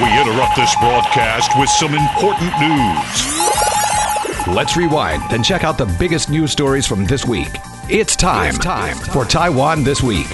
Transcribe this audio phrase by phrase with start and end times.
[0.00, 4.46] We interrupt this broadcast with some important news.
[4.46, 7.50] Let's rewind and check out the biggest news stories from this week.
[7.90, 10.26] It's time, it's time for Taiwan This Week.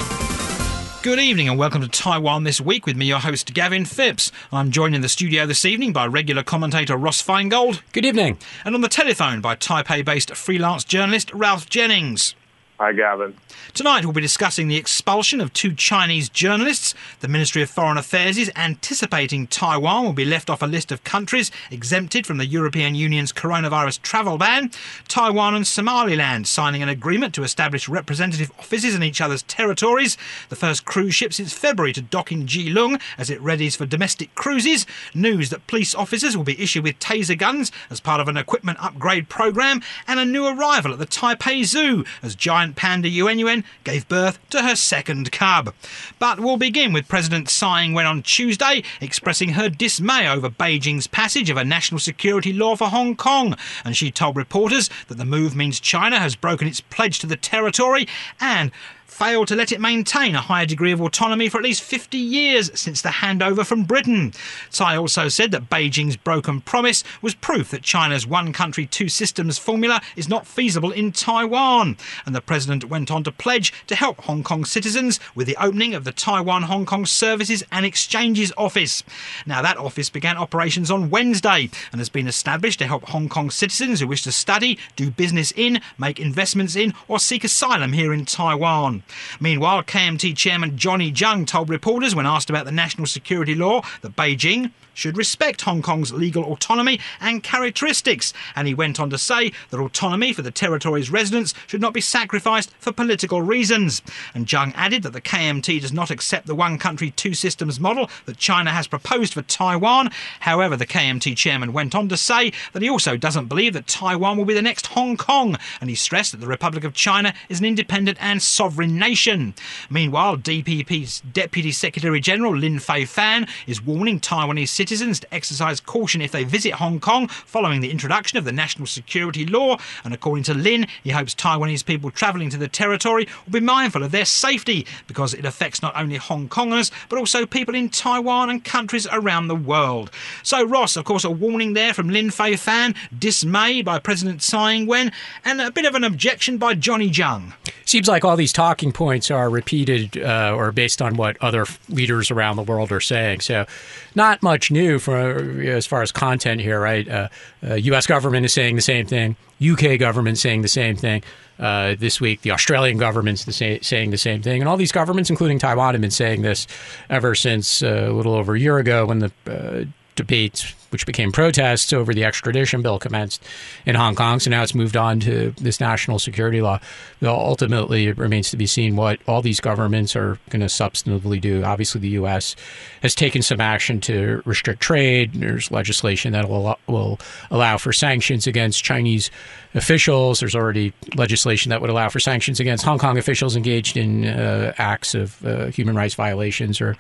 [1.03, 4.31] Good evening and welcome to Taiwan This Week with me, your host Gavin Phipps.
[4.53, 7.81] I'm joined in the studio this evening by regular commentator Ross Feingold.
[7.91, 8.39] Good evening.
[8.65, 12.37] And on the telephone by Taipei based freelance journalist Ralph Jennings.
[12.81, 13.35] Hi, Gavin.
[13.75, 16.95] Tonight we'll be discussing the expulsion of two Chinese journalists.
[17.19, 21.03] The Ministry of Foreign Affairs is anticipating Taiwan will be left off a list of
[21.03, 24.71] countries exempted from the European Union's coronavirus travel ban.
[25.09, 30.17] Taiwan and Somaliland signing an agreement to establish representative offices in each other's territories.
[30.49, 34.33] The first cruise ship since February to dock in Keelung as it readies for domestic
[34.37, 34.87] cruises.
[35.15, 38.79] News that police officers will be issued with taser guns as part of an equipment
[38.81, 39.83] upgrade program.
[40.07, 44.07] And a new arrival at the Taipei Zoo as giant giant panda Yuan Yuan gave
[44.09, 45.73] birth to her second cub.
[46.19, 51.49] But we'll begin with President Tsai Ing-wen on Tuesday expressing her dismay over Beijing's passage
[51.49, 55.57] of a national security law for Hong Kong, and she told reporters that the move
[55.57, 58.07] means China has broken its pledge to the territory
[58.41, 58.71] and
[59.19, 62.71] failed to let it maintain a higher degree of autonomy for at least 50 years
[62.79, 64.33] since the handover from Britain.
[64.71, 69.59] Tsai also said that Beijing's broken promise was proof that China's one country, two systems
[69.59, 71.97] formula is not feasible in Taiwan.
[72.27, 75.95] And the president went on to pledge to help Hong Kong citizens with the opening
[75.95, 79.03] of the Taiwan Hong Kong Services and Exchanges Office.
[79.45, 83.51] Now, that office began operations on Wednesday and has been established to help Hong Kong
[83.51, 88.13] citizens who wish to study, do business in, make investments in, or seek asylum here
[88.13, 89.03] in Taiwan.
[89.41, 94.17] Meanwhile, KMT chairman Johnny Chiang told reporters when asked about the national security law that
[94.17, 99.53] Beijing should respect Hong Kong's legal autonomy and characteristics, and he went on to say
[99.71, 104.03] that autonomy for the territory's residents should not be sacrificed for political reasons.
[104.35, 108.11] And Chiang added that the KMT does not accept the one country, two systems model
[108.27, 110.11] that China has proposed for Taiwan.
[110.41, 114.37] However, the KMT chairman went on to say that he also doesn't believe that Taiwan
[114.37, 117.61] will be the next Hong Kong, and he stressed that the Republic of China is
[117.61, 119.55] an independent and sovereign nation.
[119.89, 125.81] Meanwhile, DPP's Deputy Secretary General Lin Fei Fan is warning Taiwanese citizens citizens to exercise
[125.81, 129.77] caution if they visit Hong Kong following the introduction of the national security law.
[130.03, 134.03] And according to Lin, he hopes Taiwanese people travelling to the territory will be mindful
[134.03, 138.49] of their safety because it affects not only Hong Kongers but also people in Taiwan
[138.49, 140.11] and countries around the world.
[140.43, 144.73] So, Ross, of course, a warning there from Lin Fei Fan, dismay by President Tsai
[144.73, 145.13] Ing wen,
[145.45, 147.53] and a bit of an objection by Johnny Chiang.
[147.85, 152.31] Seems like all these talking points are repeated uh, or based on what other leaders
[152.31, 153.41] around the world are saying.
[153.41, 153.67] So,
[154.15, 155.17] not much new for
[155.63, 157.09] as far as content here, right?
[157.09, 157.29] Uh,
[157.67, 158.07] uh, U.S.
[158.07, 159.37] government is saying the same thing.
[159.59, 159.99] U.K.
[159.99, 161.23] government saying the same thing.
[161.59, 164.93] Uh, this week, the Australian government's the sa- saying the same thing, and all these
[164.93, 166.69] governments, including Taiwan, have been saying this
[167.11, 169.85] ever since uh, a little over a year ago when the uh,
[170.19, 173.43] debates which became protests over the extradition bill commenced
[173.85, 174.41] in Hong Kong.
[174.41, 176.81] So now it's moved on to this national security law.
[177.23, 181.63] Ultimately, it remains to be seen what all these governments are going to substantively do.
[181.63, 182.57] Obviously, the U.S.
[183.03, 185.35] has taken some action to restrict trade.
[185.35, 187.19] There's legislation that will, will
[187.51, 189.31] allow for sanctions against Chinese
[189.75, 190.41] officials.
[190.41, 194.73] There's already legislation that would allow for sanctions against Hong Kong officials engaged in uh,
[194.79, 196.97] acts of uh, human rights violations or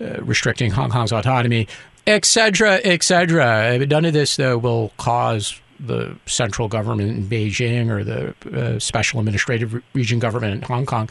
[0.00, 1.68] uh, restricting Hong Kong's autonomy
[2.06, 3.84] etc., etc.
[3.86, 9.20] None of this, though, will cause the central government in Beijing or the uh, special
[9.20, 11.10] administrative region government in Hong Kong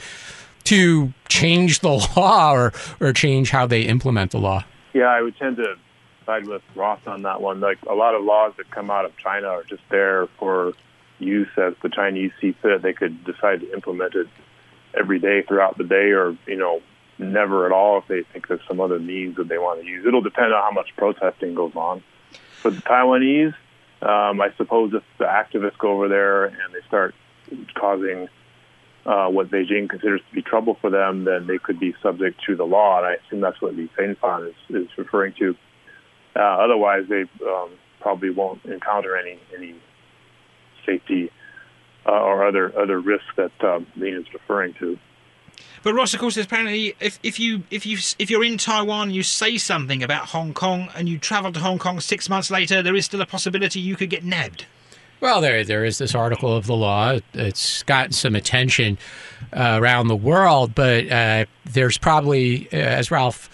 [0.66, 4.64] to change the law or, or change how they implement the law.
[4.94, 5.76] Yeah, I would tend to
[6.26, 7.60] side with Ross on that one.
[7.60, 10.74] Like a lot of laws that come out of China are just there for
[11.20, 12.82] use as the Chinese see fit.
[12.82, 14.28] They could decide to implement it
[14.98, 16.82] every day throughout the day or, you know,
[17.18, 20.06] never at all if they think there's some other means that they want to use.
[20.06, 22.04] It'll depend on how much protesting goes on.
[22.62, 23.54] For the Taiwanese,
[24.02, 27.16] um, I suppose if the activists go over there and they start
[27.76, 28.28] causing
[29.06, 32.56] uh, what Beijing considers to be trouble for them, then they could be subject to
[32.56, 32.98] the law.
[32.98, 35.56] And I assume that's what Lin Fei Fan is, is referring to.
[36.36, 37.70] Uh, otherwise, they um,
[38.02, 39.76] probably won't encounter any any
[40.86, 41.32] safety
[42.06, 44.98] uh, or other other risks that um, is referring to.
[45.86, 49.22] But Ross, of course, apparently if, if you if you if you're in Taiwan, you
[49.22, 52.96] say something about Hong Kong, and you travel to Hong Kong six months later, there
[52.96, 54.66] is still a possibility you could get nabbed.
[55.22, 57.20] Well, there there is this article of the law.
[57.36, 58.98] It's gotten some attention
[59.54, 63.48] uh, around the world, but uh, there's probably, uh, as Ralph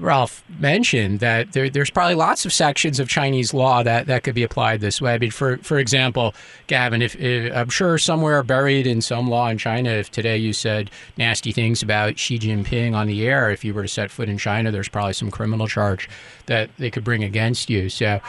[0.00, 4.34] Ralph mentioned that there, there's probably lots of sections of Chinese law that, that could
[4.34, 5.14] be applied this way.
[5.14, 6.34] I mean, for for example,
[6.66, 10.52] Gavin, if, if, I'm sure somewhere buried in some law in China, if today you
[10.52, 14.28] said nasty things about Xi Jinping on the air, if you were to set foot
[14.28, 16.08] in China, there's probably some criminal charge
[16.46, 17.88] that they could bring against you.
[17.88, 18.20] So,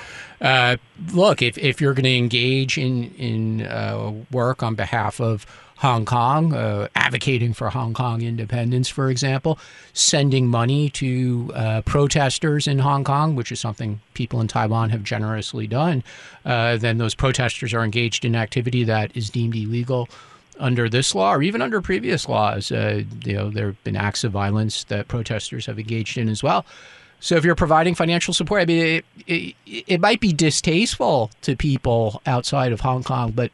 [0.42, 0.78] uh,
[1.12, 5.46] look, if if you're going to engage in in uh, work on behalf of
[5.78, 9.60] Hong Kong, uh, advocating for Hong Kong independence, for example,
[9.94, 15.04] sending money to uh, protesters in Hong Kong, which is something people in Taiwan have
[15.04, 16.04] generously done,
[16.46, 20.10] uh, then those protesters are engaged in activity that is deemed illegal
[20.60, 22.72] under this law or even under previous laws.
[22.72, 26.42] Uh, you know, there have been acts of violence that protesters have engaged in as
[26.42, 26.66] well.
[27.20, 29.56] So if you're providing financial support, I mean, it, it,
[29.88, 33.52] it might be distasteful to people outside of Hong Kong, but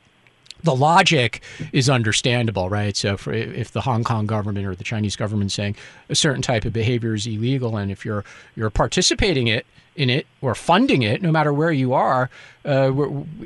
[0.64, 2.96] the logic is understandable, right?
[2.96, 5.76] So, for, if the Hong Kong government or the Chinese government is saying
[6.10, 8.24] a certain type of behavior is illegal, and if you're
[8.56, 9.66] you're participating it
[9.96, 12.30] in it or funding it, no matter where you are,
[12.66, 12.92] uh,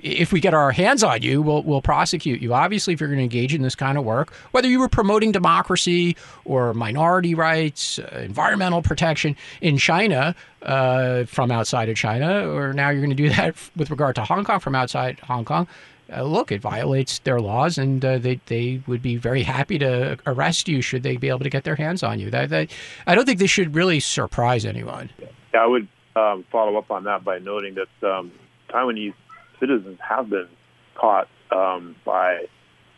[0.01, 2.53] if we get our hands on you, we'll we'll prosecute you.
[2.53, 5.31] Obviously, if you're going to engage in this kind of work, whether you were promoting
[5.31, 6.15] democracy
[6.45, 12.89] or minority rights, uh, environmental protection in China uh, from outside of China, or now
[12.89, 15.67] you're going to do that with regard to Hong Kong from outside Hong Kong
[16.15, 20.17] uh, look, it violates their laws, and uh, they they would be very happy to
[20.25, 22.29] arrest you should they be able to get their hands on you.
[22.29, 22.69] That, that
[23.05, 25.09] I don't think this should really surprise anyone.
[25.53, 28.31] I would um, follow up on that by noting that um,
[28.69, 29.13] Taiwanese
[29.59, 30.47] citizens have been
[30.95, 32.45] caught um, by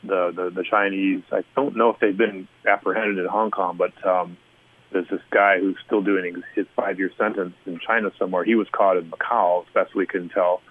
[0.03, 1.23] the, the, the Chinese.
[1.31, 4.37] I don't know if they've been apprehended in Hong Kong, but um,
[4.91, 8.43] there's this guy who's still doing his five year sentence in China somewhere.
[8.43, 10.61] He was caught in Macau, as best we can tell.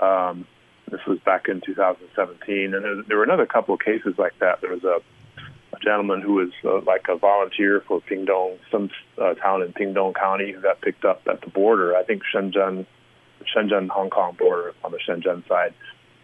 [0.00, 0.46] Um,
[0.90, 4.60] this was back in 2017, and there, there were another couple of cases like that.
[4.60, 5.00] There was a,
[5.76, 8.90] a gentleman who was uh, like a volunteer for Pingtung, some
[9.20, 11.96] uh, town in Pingtung County, who got picked up at the border.
[11.96, 12.86] I think Shenzhen,
[13.54, 15.74] Shenzhen Hong Kong border on the Shenzhen side,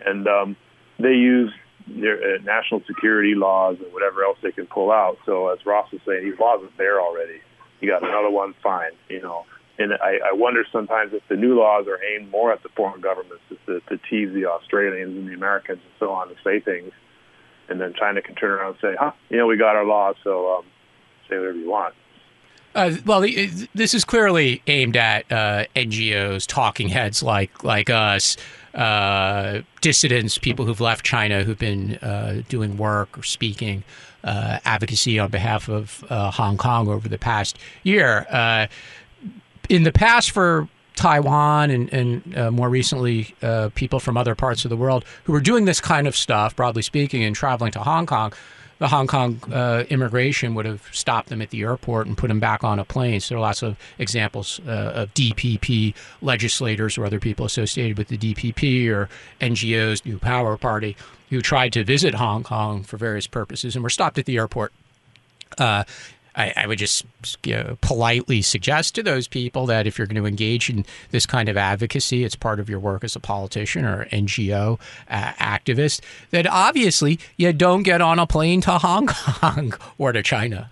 [0.05, 0.57] and um,
[0.99, 1.53] they use
[1.87, 5.19] their uh, national security laws and whatever else they can pull out.
[5.27, 7.41] So as Ross was saying, these laws are there already.
[7.81, 8.93] You got another one, fine.
[9.09, 9.47] You know,
[9.79, 13.01] and I, I wonder sometimes if the new laws are aimed more at the foreign
[13.01, 16.93] governments to, to tease the Australians and the Americans and so on to say things,
[17.71, 20.17] and then China can turn around and say, "Huh, you know, we got our laws,
[20.23, 20.65] so um,
[21.29, 21.95] say whatever you want."
[22.75, 23.21] Uh, well,
[23.75, 28.37] this is clearly aimed at uh, NGOs, talking heads like like us,
[28.75, 33.83] uh, dissidents, people who've left China, who've been uh, doing work or speaking
[34.23, 38.27] uh, advocacy on behalf of uh, Hong Kong over the past year
[39.69, 40.69] in the past for
[41.01, 45.33] Taiwan and, and uh, more recently uh, people from other parts of the world who
[45.33, 48.35] were doing this kind of stuff, broadly speaking, and traveling to Hong Kong,
[48.81, 52.39] the Hong Kong uh, immigration would have stopped them at the airport and put them
[52.39, 53.21] back on a plane.
[53.21, 58.09] So there are lots of examples uh, of DPP legislators or other people associated with
[58.09, 59.09] the DPP or
[59.41, 60.99] NGOs, New Power Party,
[61.31, 64.73] who tried to visit Hong Kong for various purposes and were stopped at the airport.
[65.57, 65.85] Uh,
[66.37, 67.05] I, I would just
[67.45, 71.27] you know, politely suggest to those people that if you're going to engage in this
[71.27, 74.79] kind of advocacy, it's part of your work as a politician or NGO
[75.09, 76.01] uh, activist,
[76.31, 80.71] that obviously you don't get on a plane to Hong Kong or to China.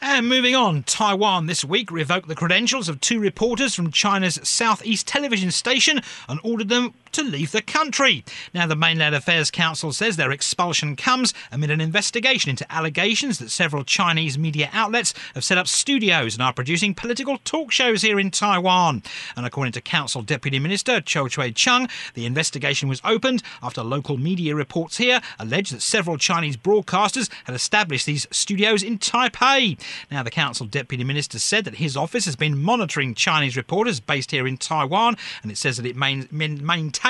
[0.00, 5.08] And moving on, Taiwan this week revoked the credentials of two reporters from China's Southeast
[5.08, 8.22] television station and ordered them to leave the country.
[8.52, 13.50] Now, the Mainland Affairs Council says their expulsion comes amid an investigation into allegations that
[13.50, 18.20] several Chinese media outlets have set up studios and are producing political talk shows here
[18.20, 19.02] in Taiwan.
[19.34, 24.18] And according to Council Deputy Minister Chiu Chui Cheng, the investigation was opened after local
[24.18, 29.80] media reports here alleged that several Chinese broadcasters had established these studios in Taipei.
[30.10, 34.32] Now, the Council Deputy Minister said that his office has been monitoring Chinese reporters based
[34.32, 37.05] here in Taiwan, and it says that it main, maintains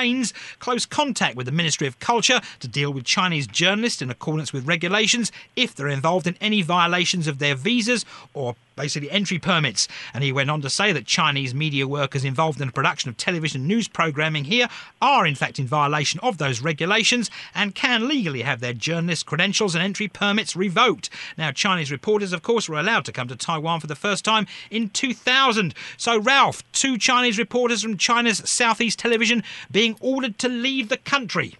[0.59, 4.67] close contact with the Ministry of Culture to deal with Chinese journalists in accordance with
[4.67, 9.89] regulations if they're involved in any violations of their visas or basically entry permits.
[10.13, 13.17] And he went on to say that Chinese media workers involved in the production of
[13.17, 14.69] television news programming here
[15.01, 19.75] are in fact in violation of those regulations and can legally have their journalist credentials
[19.75, 21.09] and entry permits revoked.
[21.37, 24.47] Now, Chinese reporters, of course, were allowed to come to Taiwan for the first time
[24.71, 25.73] in 2000.
[25.97, 31.55] So, Ralph, two Chinese reporters from China's Southeast Television being ordered to leave the country.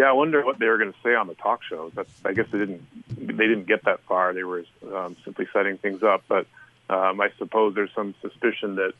[0.00, 1.92] Yeah, I wonder what they were going to say on the talk shows.
[1.94, 2.82] That's, I guess they didn't
[3.18, 4.32] they didn't get that far.
[4.32, 4.64] They were
[4.96, 6.22] um, simply setting things up.
[6.26, 6.46] But
[6.88, 8.94] um, I suppose there's some suspicion that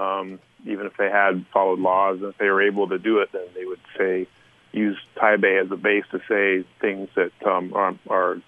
[0.00, 3.28] um, even if they had followed laws and if they were able to do it,
[3.32, 4.26] then they would say
[4.72, 8.40] use Taipei as a base to say things that um, are, are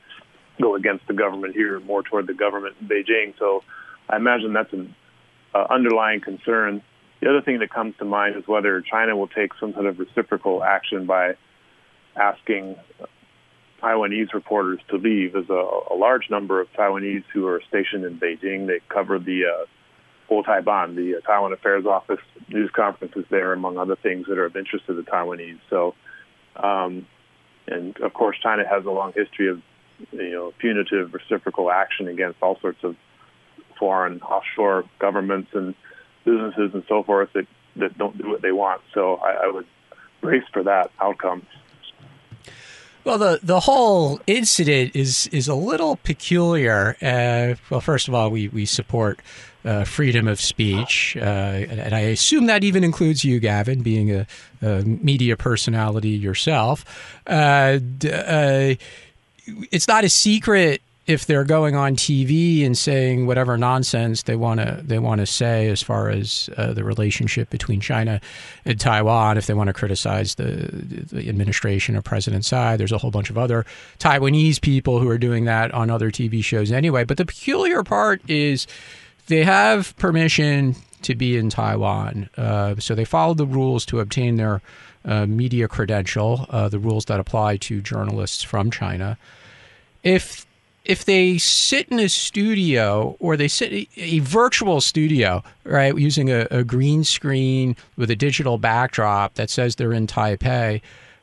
[0.62, 3.34] go against the government here, more toward the government in Beijing.
[3.38, 3.64] So
[4.08, 4.94] I imagine that's an
[5.54, 6.80] uh, underlying concern.
[7.20, 9.98] The other thing that comes to mind is whether China will take some sort of
[9.98, 11.34] reciprocal action by
[12.16, 12.76] asking
[13.82, 15.32] Taiwanese reporters to leave.
[15.32, 18.66] There's a, a large number of Taiwanese who are stationed in Beijing.
[18.66, 19.66] They cover the uh,
[20.42, 20.94] Taiwan.
[20.94, 24.86] the uh, Taiwan Affairs Office news conferences there, among other things that are of interest
[24.86, 25.58] to the Taiwanese.
[25.68, 25.94] So,
[26.56, 27.06] um,
[27.66, 29.60] and of course, China has a long history of
[30.12, 32.96] you know punitive reciprocal action against all sorts of
[33.78, 35.74] foreign offshore governments and
[36.24, 38.80] businesses and so forth that that don't do what they want.
[38.94, 39.66] So I, I would
[40.20, 41.46] brace for that outcome.
[43.04, 46.96] Well, the the whole incident is is a little peculiar.
[47.02, 49.20] Uh, well, first of all, we we support
[49.64, 54.10] uh, freedom of speech, uh, and, and, I assume that even includes you, Gavin, being
[54.10, 54.26] a,
[54.60, 56.84] a media personality yourself.
[57.26, 58.74] Uh, uh,
[59.70, 64.60] it's not a secret if they're going on TV and saying whatever nonsense they want
[64.60, 68.20] to they want to say as far as uh, the relationship between China
[68.64, 70.70] and Taiwan, if they want to criticize the,
[71.10, 73.66] the administration or President Tsai, there's a whole bunch of other
[73.98, 77.04] Taiwanese people who are doing that on other TV shows anyway.
[77.04, 78.66] But the peculiar part is
[79.26, 84.36] they have permission to be in Taiwan, uh, so they followed the rules to obtain
[84.36, 84.62] their
[85.04, 89.18] uh, media credential, uh, the rules that apply to journalists from China.
[90.04, 90.46] If
[90.84, 96.46] if they sit in a studio or they sit a, virtual studio, right, using a,
[96.50, 100.80] a, green screen with a digital backdrop that says they're in Taipei,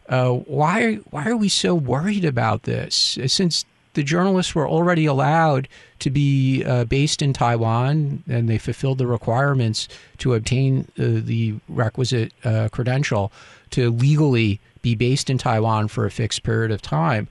[0.08, 3.18] uh, why why are we so worried about this?
[3.28, 5.68] Since the journalists were already allowed
[6.00, 9.88] to be uh, based in Taiwan and they fulfilled the requirements
[10.20, 13.32] to obtain uh, the requisite uh, credential
[13.72, 17.28] to legally be based in Taiwan for a fixed period of time.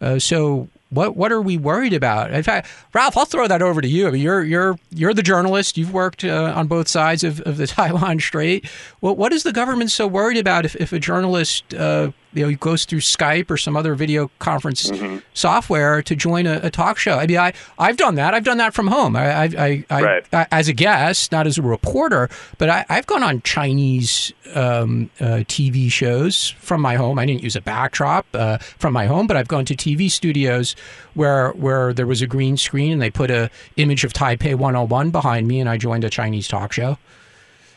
[0.00, 2.32] Uh, so what what are we worried about?
[2.32, 4.08] In fact, Ralph, I'll throw that over to you.
[4.08, 5.76] I mean, you're you're you're the journalist.
[5.76, 8.66] You've worked uh, on both sides of, of the Taiwan Strait.
[9.00, 12.56] What what is the government so worried about if, if a journalist uh, you know
[12.56, 15.18] goes through Skype or some other video conference mm-hmm.
[15.34, 17.18] software to join a, a, talk show?
[17.18, 18.34] I mean, I I've done that.
[18.34, 19.16] I've done that from home.
[19.16, 20.26] I I, I, right.
[20.32, 25.10] I as a guest, not as a reporter, but I, have gone on Chinese um,
[25.20, 27.18] uh, TV shows from my home.
[27.18, 30.76] I didn't use a backdrop uh, from my home, but I've gone to TV studios
[31.14, 35.10] where where there was a green screen and they put a image of Taipei 101
[35.10, 36.98] behind me, and I joined a Chinese talk show.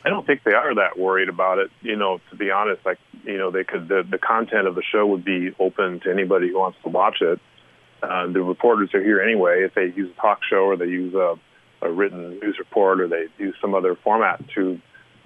[0.04, 1.70] I don't think they are that worried about it.
[1.82, 4.84] You know, to be honest, like you know, they could the, the content of the
[4.84, 7.40] show would be open to anybody who wants to watch it.
[8.02, 9.64] Uh, the reporters are here anyway.
[9.64, 11.36] If they use a talk show or they use a,
[11.84, 14.82] a written news report or they use some other format to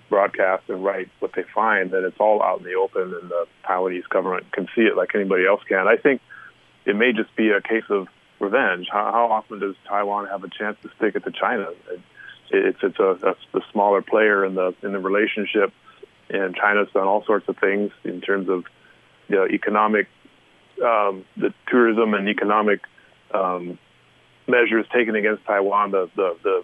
[0.10, 3.48] broadcast and write what they find, then it's all out in the open, and the
[3.66, 5.88] Taiwanese government can see it like anybody else can.
[5.88, 6.22] I think
[6.86, 8.08] it may just be a case of
[8.40, 8.88] revenge.
[8.92, 11.70] How, how often does Taiwan have a chance to stick it to China?
[12.56, 15.74] It, it's it's a, a the smaller player in the in the relationship,
[16.30, 18.64] and China's done all sorts of things in terms of
[19.28, 20.08] you know, economic,
[20.84, 22.82] um, the tourism and economic
[23.34, 23.78] um,
[24.48, 25.92] measures taken against Taiwan.
[25.92, 26.64] The, the the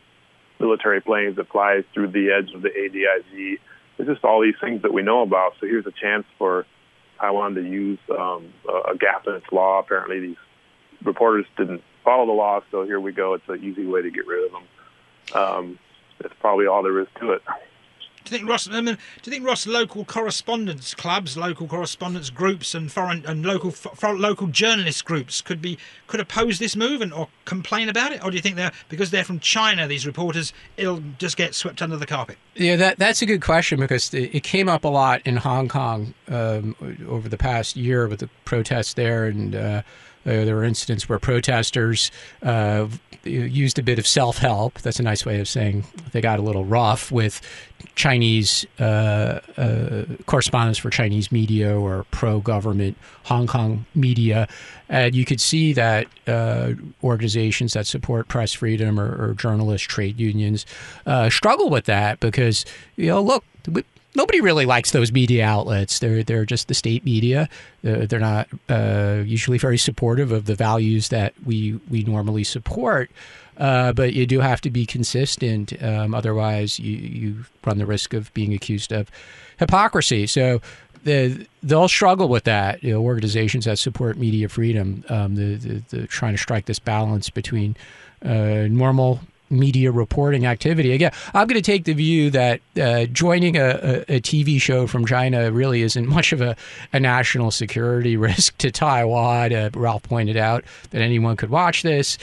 [0.60, 3.60] military planes that fly through the edge of the ADIZ.
[3.98, 5.53] It's just all these things that we know about.
[5.60, 6.65] So here's a chance for
[7.19, 9.79] Taiwan to use um, a gap in its law.
[9.79, 10.38] Apparently, these
[11.03, 13.33] reporters didn't follow the law, so here we go.
[13.33, 14.63] It's an easy way to get rid of them.
[15.33, 15.79] Um,
[16.19, 17.41] that's probably all there is to it.
[18.23, 18.69] Do you think Ross?
[18.69, 23.43] I mean, do you think Ross local correspondence clubs, local correspondence groups, and foreign and
[23.43, 28.11] local for, local journalist groups could be could oppose this move and or complain about
[28.11, 29.88] it, or do you think they're because they're from China?
[29.88, 32.38] These reporters, it'll just get swept under the carpet.
[32.55, 36.13] Yeah, that that's a good question because it came up a lot in Hong Kong
[36.27, 36.75] um,
[37.07, 39.55] over the past year with the protests there and.
[39.55, 39.81] Uh,
[40.25, 42.11] uh, there were incidents where protesters
[42.43, 42.87] uh,
[43.23, 44.79] used a bit of self help.
[44.81, 47.41] That's a nice way of saying they got a little rough with
[47.95, 54.47] Chinese uh, uh correspondents for Chinese media or pro government Hong Kong media.
[54.89, 56.73] And you could see that uh,
[57.03, 59.35] organizations that support press freedom or, or
[59.77, 60.65] trade unions
[61.05, 62.65] uh, struggle with that because,
[62.97, 63.45] you know, look,
[64.15, 66.00] nobody really likes those media outlets.
[66.00, 67.50] They're they're just the state media.
[67.82, 73.12] They're, they're not uh, usually very supportive of the values that we we normally support.
[73.58, 75.74] Uh, but you do have to be consistent.
[75.84, 79.12] Um, otherwise, you, you run the risk of being accused of
[79.60, 80.25] hypocrisy.
[80.25, 80.62] So
[81.03, 82.84] the, they'll struggle with that.
[82.84, 86.80] You know, organizations that support media freedom, um, the, the, the, trying to strike this
[86.80, 87.75] balance between
[88.24, 89.20] uh, normal
[89.51, 90.93] media reporting activity.
[90.93, 94.88] Again, I'm going to take the view that uh, joining a, a, a, TV show
[94.88, 96.55] from China really isn't much of a,
[96.93, 99.53] a national security risk to Taiwan.
[99.53, 102.17] Uh, Ralph pointed out that anyone could watch this.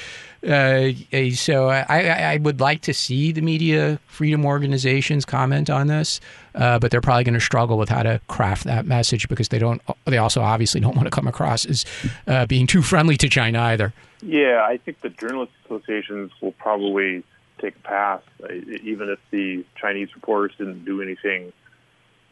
[0.46, 0.90] Uh,
[1.34, 6.20] so I, I, would like to see the media freedom organizations comment on this,
[6.58, 9.58] uh, but they're probably going to struggle with how to craft that message because they
[9.58, 9.80] don't.
[10.04, 11.84] They also obviously don't want to come across as
[12.26, 13.94] uh, being too friendly to China either.
[14.20, 17.22] Yeah, I think the journalist associations will probably
[17.60, 21.52] take a pass, uh, even if the Chinese reporters didn't do anything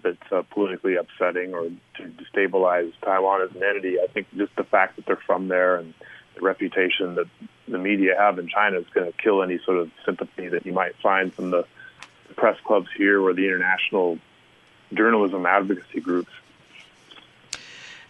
[0.03, 4.01] that's uh, politically upsetting or to destabilize Taiwan as an entity.
[4.01, 5.95] I think just the fact that they're from there and
[6.35, 7.27] the reputation that
[7.69, 10.73] the media have in China is going to kill any sort of sympathy that you
[10.73, 11.65] might find from the
[12.37, 14.19] press clubs here or the international
[14.95, 16.31] journalism advocacy groups.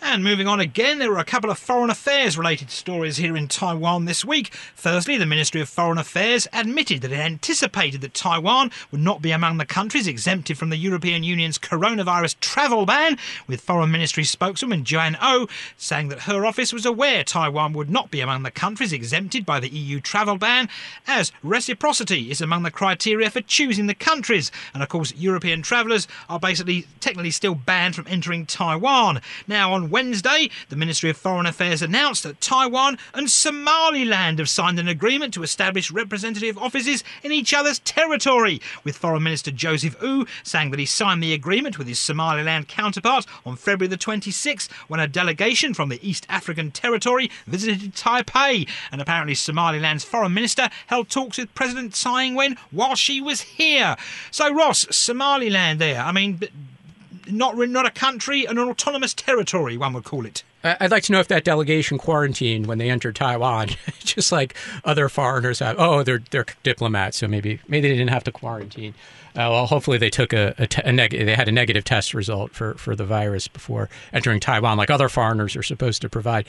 [0.03, 3.49] And moving on again, there were a couple of foreign affairs related stories here in
[3.49, 4.53] Taiwan this week.
[4.75, 9.31] Firstly, the Ministry of Foreign Affairs admitted that it anticipated that Taiwan would not be
[9.31, 14.85] among the countries exempted from the European Union's coronavirus travel ban, with Foreign Ministry spokeswoman
[14.85, 18.51] Joanne Ou oh saying that her office was aware Taiwan would not be among the
[18.51, 20.69] countries exempted by the EU travel ban,
[21.07, 24.53] as reciprocity is among the criteria for choosing the countries.
[24.75, 29.21] And of course, European travellers are basically technically still banned from entering Taiwan.
[29.49, 34.79] Now, on Wednesday, the Ministry of Foreign Affairs announced that Taiwan and Somaliland have signed
[34.79, 40.27] an agreement to establish representative offices in each other's territory, with Foreign Minister Joseph Wu
[40.43, 45.01] saying that he signed the agreement with his Somaliland counterpart on February the 26th when
[45.01, 48.69] a delegation from the East African Territory visited Taipei.
[48.93, 53.41] And apparently, Somaliland's Foreign Minister held talks with President Tsai Ing wen while she was
[53.41, 53.97] here.
[54.31, 56.39] So, Ross, Somaliland there, I mean,
[57.31, 60.43] not not a country, an autonomous territory, one would call it.
[60.65, 63.69] I'd like to know if that delegation quarantined when they entered Taiwan,
[64.01, 64.55] just like
[64.85, 65.77] other foreigners have.
[65.79, 68.95] Oh, they're they're diplomats, so maybe maybe they didn't have to quarantine.
[69.37, 72.15] Uh, well, hopefully they took a, a, te- a neg- they had a negative test
[72.15, 76.47] result for, for the virus before entering Taiwan, like other foreigners are supposed to provide.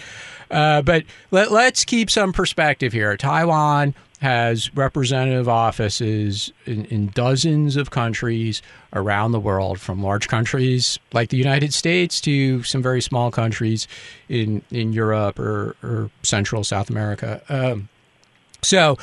[0.49, 3.17] Uh, but let, let's keep some perspective here.
[3.17, 10.97] Taiwan has representative offices in, in, dozens of countries around the world, from large countries
[11.13, 13.87] like the United States to some very small countries
[14.27, 17.41] in in Europe or, or Central South America.
[17.47, 17.89] Um,
[18.63, 18.97] so,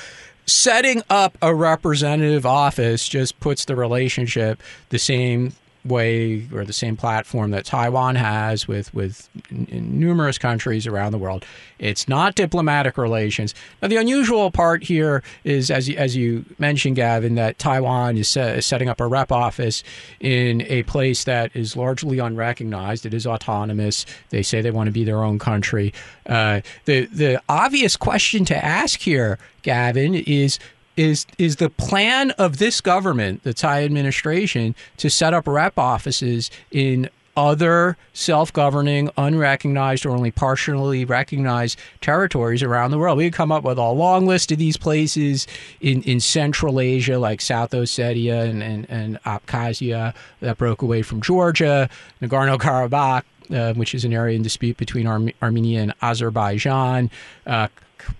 [0.46, 5.52] setting up a representative office just puts the relationship the same
[5.84, 11.44] way or the same platform that Taiwan has with with numerous countries around the world.
[11.78, 13.54] It's not diplomatic relations.
[13.82, 18.60] Now, the unusual part here is, as as you mentioned, Gavin, that Taiwan is, uh,
[18.60, 19.82] setting up a rep office
[20.20, 23.04] in a place that is largely unrecognized.
[23.04, 24.06] It is autonomous.
[24.30, 25.92] They say they want to be their own country.
[26.26, 30.58] Uh, the the obvious question to ask here, Gavin, is
[30.96, 36.50] is is the plan of this government, the Tsai administration, to set up rep offices
[36.70, 43.18] in other self-governing, unrecognized or only partially recognized territories around the world.
[43.18, 45.48] We could come up with a long list of these places
[45.80, 51.20] in, in Central Asia, like South Ossetia and, and, and Abkhazia that broke away from
[51.20, 51.90] Georgia,
[52.22, 57.10] Nagorno-Karabakh, uh, which is an area in dispute between Ar- Armenia and Azerbaijan,
[57.46, 57.68] uh,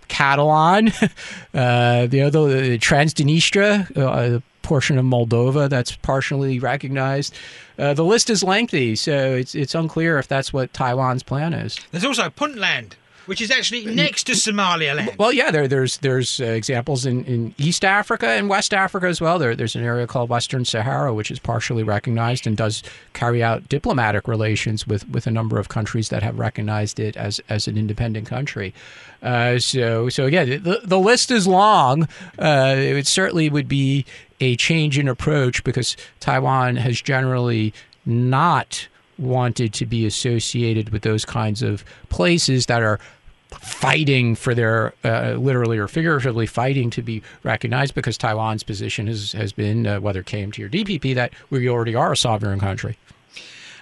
[0.09, 0.89] Catalan,
[1.55, 7.35] uh, the other the Transnistria, uh, a portion of Moldova that's partially recognized.
[7.79, 11.79] Uh, the list is lengthy, so it's it's unclear if that's what Taiwan's plan is.
[11.91, 12.93] There's also Puntland
[13.27, 15.11] which is actually next to Somaliland.
[15.19, 19.21] Well, yeah, there, there's there's uh, examples in, in East Africa and West Africa as
[19.21, 19.39] well.
[19.39, 22.83] There, there's an area called Western Sahara, which is partially recognized and does
[23.13, 27.41] carry out diplomatic relations with, with a number of countries that have recognized it as
[27.49, 28.75] as an independent country.
[29.23, 32.09] Uh, so so again, the, the list is long.
[32.39, 34.05] Uh, it certainly would be
[34.41, 37.73] a change in approach because Taiwan has generally
[38.05, 42.99] not wanted to be associated with those kinds of places that are
[43.61, 49.33] fighting for their uh, literally or figuratively fighting to be recognized because Taiwan's position has
[49.33, 52.99] has been uh, whether KMT or DPP that we already are a sovereign country.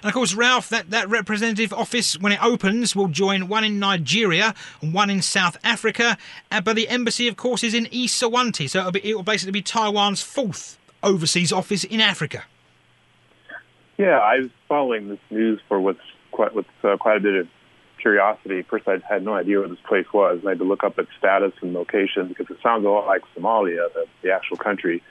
[0.03, 3.79] And of course, Ralph, that, that representative office, when it opens, will join one in
[3.79, 6.17] Nigeria and one in South Africa.
[6.51, 8.69] Uh, but the embassy, of course, is in Eswatini.
[8.69, 12.43] So it'll basically be Taiwan's fourth overseas office in Africa.
[14.03, 17.47] Yeah, I was following this news for what's quite with uh, quite a bit of
[18.01, 18.61] curiosity.
[18.63, 20.41] First, I had no idea where this place was.
[20.45, 23.21] I had to look up its status and location because it sounds a lot like
[23.33, 25.01] Somalia, the, the actual country.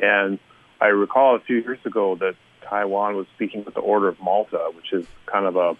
[0.00, 0.38] And
[0.80, 4.70] I recall a few years ago that Taiwan was speaking with the Order of Malta,
[4.76, 5.76] which is kind of a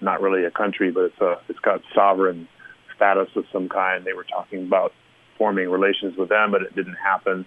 [0.00, 2.48] not really a country, but it's a it's got sovereign
[2.96, 4.06] status of some kind.
[4.06, 4.94] They were talking about
[5.36, 7.44] forming relations with them, but it didn't happen.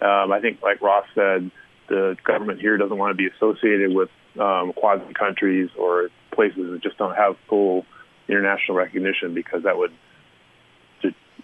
[0.00, 1.52] Um, I think, like Ross said,
[1.88, 6.82] the government here doesn't want to be associated with um, quasi countries or places that
[6.82, 7.84] just don't have full
[8.28, 9.92] international recognition because that would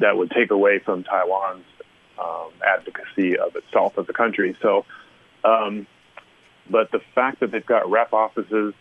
[0.01, 1.65] that would take away from Taiwan's
[2.19, 4.57] um, advocacy of itself as a country.
[4.63, 4.85] So,
[5.45, 5.87] um,
[6.71, 8.75] but the fact that they've got rep offices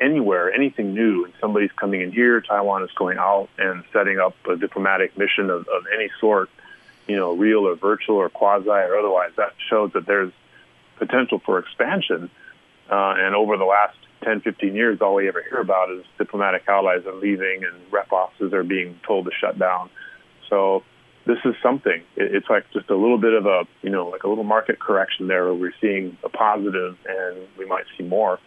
[0.00, 4.34] anywhere, anything new, and somebody's coming in here, Taiwan is going out and setting up
[4.48, 6.48] a diplomatic mission of, of any sort,
[7.06, 10.32] you know, real or virtual or quasi or otherwise, that shows that there's
[10.98, 12.30] potential for expansion.
[12.90, 16.62] Uh, and over the last 10, 15 years, all we ever hear about is diplomatic
[16.68, 19.90] allies are leaving and rep offices are being told to shut down.
[20.48, 20.82] So
[21.26, 22.02] this is something.
[22.16, 25.26] It's like just a little bit of a, you know, like a little market correction
[25.26, 28.38] there where we're seeing a positive and we might see more.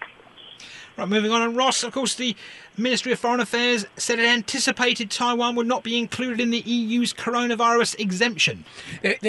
[0.99, 1.41] Right, moving on.
[1.41, 2.35] And Ross, of course, the
[2.79, 7.13] Ministry of Foreign Affairs said it anticipated Taiwan would not be included in the EU's
[7.13, 8.65] coronavirus exemption.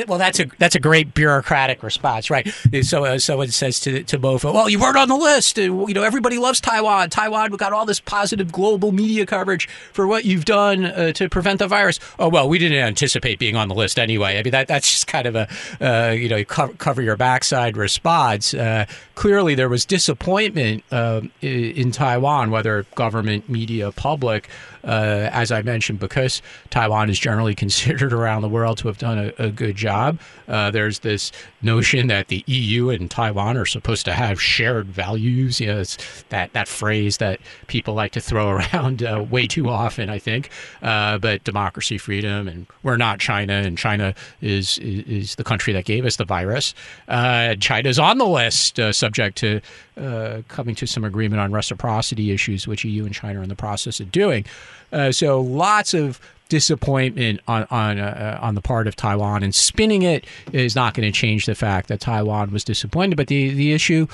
[0.08, 2.48] Well, that's a that's a great bureaucratic response, right?
[2.82, 5.58] So uh, someone says to to MOFA, "Well, you weren't on the list.
[5.58, 7.10] Uh, you know, everybody loves Taiwan.
[7.10, 11.28] Taiwan we got all this positive global media coverage for what you've done uh, to
[11.28, 11.98] prevent the virus.
[12.18, 14.38] Oh well, we didn't anticipate being on the list anyway.
[14.38, 15.48] I mean, that that's just kind of a
[15.80, 18.54] uh, you know cover, cover, your backside response.
[18.54, 21.59] Uh, clearly, there was disappointment um, in
[21.92, 24.48] Taiwan, whether government, media, public,
[24.84, 29.18] uh, as I mentioned, because Taiwan is generally considered around the world to have done
[29.18, 30.18] a, a good job.
[30.48, 35.60] Uh, there's this notion that the EU and Taiwan are supposed to have shared values.
[35.60, 39.68] You know, it's that that phrase that people like to throw around uh, way too
[39.68, 40.50] often, I think.
[40.82, 45.72] Uh, but democracy, freedom, and we're not China, and China is is, is the country
[45.72, 46.74] that gave us the virus.
[47.08, 49.60] Uh, China's on the list, uh, subject to
[50.00, 53.56] uh, coming to some agreement on reciprocity issues, which EU and China are in the
[53.56, 54.44] process of doing.
[54.92, 60.02] Uh, so lots of disappointment on on uh, on the part of Taiwan, and spinning
[60.02, 63.16] it is not going to change the fact that Taiwan was disappointed.
[63.16, 64.06] But the the issue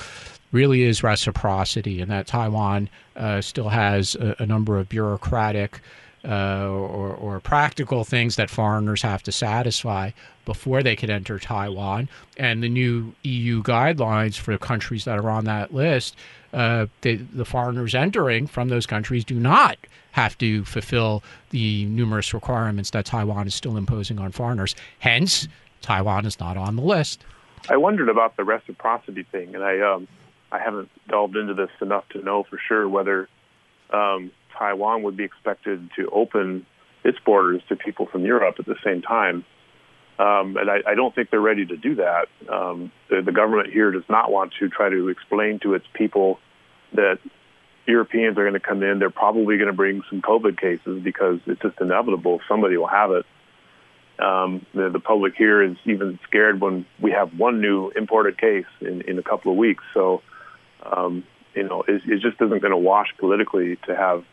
[0.51, 5.81] really is reciprocity, and that Taiwan uh, still has a, a, number of bureaucratic.
[6.25, 10.09] Uh, or, or, practical things that foreigners have to satisfy
[10.45, 12.09] before they can enter Taiwan.
[12.37, 16.17] And the new EU guidelines for countries that are on that list,
[16.53, 19.77] uh, the foreigners entering from those countries do not
[20.11, 24.75] have to fulfill the numerous requirements that Taiwan is still imposing on foreigners.
[24.99, 25.47] Hence,
[25.81, 27.23] Taiwan is not on the list.
[27.69, 30.07] I wondered about the reciprocity thing, and I um,
[30.51, 33.29] I haven't delved into this enough to know for sure whether
[33.91, 36.65] um, Taiwan would be expected to open
[37.03, 39.45] its borders to people from Europe at the same time.
[40.19, 42.27] Um, and I, I, don't think they're ready to do that.
[42.51, 46.39] Um, the, the, government here does not want to try to explain to its people
[46.93, 47.19] that
[47.85, 48.97] Europeans are going to come in.
[48.97, 52.41] They're probably going to bring some COVID cases because it's just inevitable.
[52.47, 53.25] Somebody will have it.
[54.19, 58.65] Um, the, the, public here is even scared when we have one new imported case
[58.81, 59.83] in, in a couple of weeks.
[59.93, 60.23] So,
[60.83, 64.23] um, you know, it, it just isn't going to wash politically to have,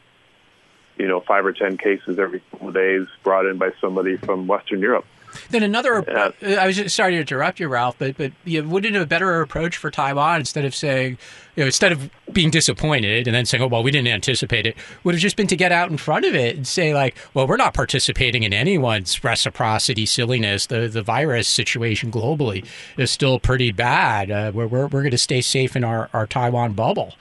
[0.99, 4.47] you know, five or ten cases every couple of days brought in by somebody from
[4.47, 5.05] Western Europe.
[5.51, 6.31] Then another, yeah.
[6.43, 9.05] Uh, I was just, sorry to interrupt you, Ralph, but but you know, wouldn't a
[9.05, 11.19] better approach for Taiwan instead of saying,
[11.57, 14.77] you know, instead of being disappointed and then saying, oh well, we didn't anticipate it,
[15.03, 17.47] would have just been to get out in front of it and say like, well,
[17.47, 20.67] we're not participating in anyone's reciprocity silliness.
[20.67, 22.65] The the virus situation globally
[22.97, 24.31] is still pretty bad.
[24.31, 27.15] Uh, we're we're, we're going to stay safe in our our Taiwan bubble.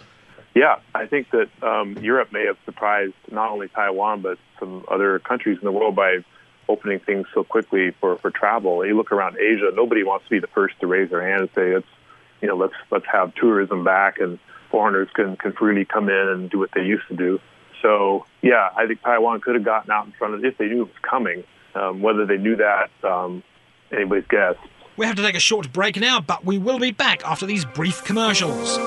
[0.55, 5.19] Yeah, I think that um, Europe may have surprised not only Taiwan but some other
[5.19, 6.19] countries in the world by
[6.69, 8.85] opening things so quickly for, for travel.
[8.85, 11.49] You look around Asia, nobody wants to be the first to raise their hand and
[11.55, 11.87] say, "Let's,
[12.41, 14.39] you know, let's let's have tourism back and
[14.69, 17.39] foreigners can can freely come in and do what they used to do."
[17.81, 20.83] So yeah, I think Taiwan could have gotten out in front of if they knew
[20.83, 21.43] it was coming.
[21.75, 23.41] Um, whether they knew that, um,
[23.91, 24.53] anybody's guess.
[24.95, 27.65] We have to take a short break now, but we will be back after these
[27.65, 28.77] brief commercials.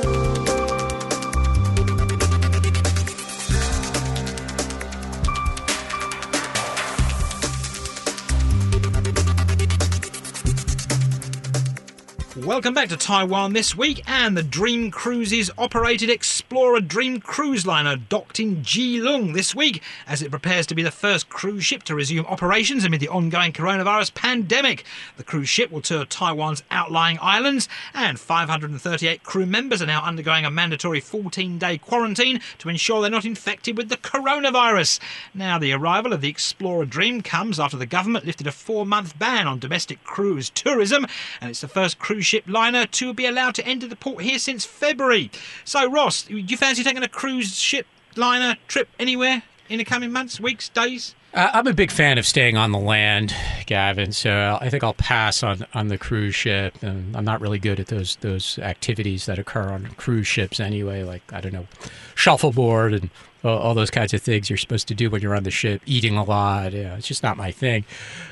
[12.46, 17.96] Welcome back to Taiwan this week, and the Dream Cruises operated Explorer Dream cruise liner
[17.96, 21.96] docked in Keelung this week as it prepares to be the first cruise ship to
[21.96, 24.84] resume operations amid the ongoing coronavirus pandemic.
[25.16, 30.44] The cruise ship will tour Taiwan's outlying islands, and 538 crew members are now undergoing
[30.44, 35.00] a mandatory 14 day quarantine to ensure they're not infected with the coronavirus.
[35.34, 39.18] Now, the arrival of the Explorer Dream comes after the government lifted a four month
[39.18, 41.08] ban on domestic cruise tourism,
[41.40, 44.22] and it's the first cruise ship ship liner to be allowed to enter the port
[44.22, 45.30] here since February.
[45.64, 50.12] So, Ross, do you fancy taking a cruise ship liner trip anywhere in the coming
[50.12, 51.14] months, weeks, days?
[51.32, 53.34] I'm a big fan of staying on the land,
[53.66, 54.12] Gavin.
[54.12, 56.82] So I think I'll pass on, on the cruise ship.
[56.82, 61.02] And I'm not really good at those those activities that occur on cruise ships anyway.
[61.02, 61.66] Like I don't know,
[62.14, 63.10] shuffleboard and
[63.44, 65.82] all, all those kinds of things you're supposed to do when you're on the ship.
[65.84, 67.84] Eating a lot, yeah, it's just not my thing.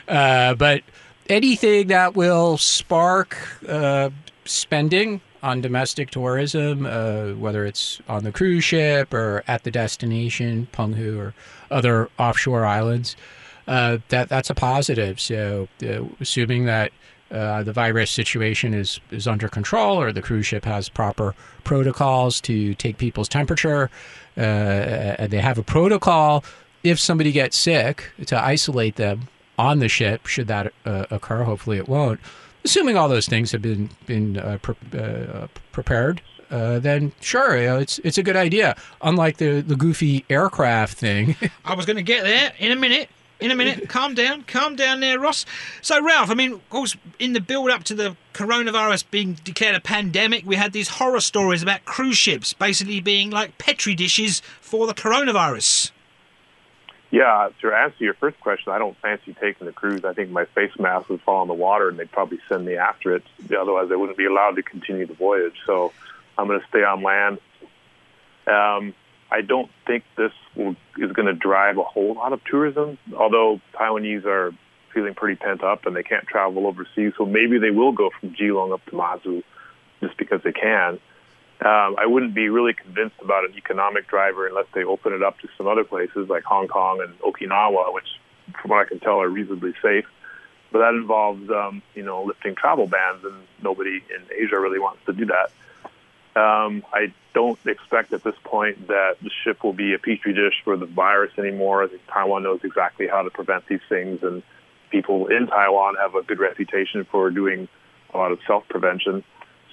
[0.08, 0.82] Uh, but
[1.28, 3.36] anything that will spark
[3.68, 4.10] uh,
[4.44, 10.66] spending on domestic tourism, uh, whether it's on the cruise ship or at the destination,
[10.72, 11.34] Penghu or
[11.70, 13.14] other offshore islands,
[13.68, 15.20] uh, that that's a positive.
[15.20, 16.92] So, uh, assuming that
[17.30, 22.40] uh, the virus situation is is under control, or the cruise ship has proper protocols
[22.42, 23.90] to take people's temperature,
[24.36, 26.44] uh, and they have a protocol
[26.82, 31.44] if somebody gets sick to isolate them on the ship, should that uh, occur.
[31.44, 32.20] Hopefully, it won't
[32.64, 37.66] assuming all those things have been been uh, pre- uh, prepared, uh, then sure, you
[37.66, 38.76] know, it's it's a good idea.
[39.02, 41.36] Unlike the the goofy aircraft thing.
[41.64, 43.08] I was going to get there in a minute.
[43.40, 45.44] In a minute, calm down, calm down there, Ross.
[45.82, 49.74] So, Ralph, I mean, of course, in the build up to the coronavirus being declared
[49.74, 54.40] a pandemic, we had these horror stories about cruise ships basically being like petri dishes
[54.60, 55.90] for the coronavirus.
[57.14, 60.04] Yeah, to answer your first question, I don't fancy taking the cruise.
[60.04, 62.76] I think my face mask would fall in the water, and they'd probably send me
[62.76, 63.22] after it.
[63.56, 65.54] Otherwise, I wouldn't be allowed to continue the voyage.
[65.64, 65.92] So,
[66.36, 67.38] I'm going to stay on land.
[68.48, 68.94] Um,
[69.30, 72.98] I don't think this will, is going to drive a whole lot of tourism.
[73.16, 74.50] Although Taiwanese are
[74.92, 78.34] feeling pretty pent up and they can't travel overseas, so maybe they will go from
[78.34, 79.44] Keelung up to Matsu
[80.00, 80.98] just because they can.
[81.60, 85.38] Um, I wouldn't be really convinced about an economic driver unless they open it up
[85.40, 88.08] to some other places like Hong Kong and Okinawa, which,
[88.60, 90.06] from what I can tell, are reasonably safe.
[90.72, 95.00] But that involves, um, you know, lifting travel bans, and nobody in Asia really wants
[95.06, 95.52] to do that.
[96.36, 100.60] Um, I don't expect at this point that the ship will be a petri dish
[100.64, 101.84] for the virus anymore.
[101.84, 104.42] I think Taiwan knows exactly how to prevent these things, and
[104.90, 107.68] people in Taiwan have a good reputation for doing
[108.12, 109.22] a lot of self prevention.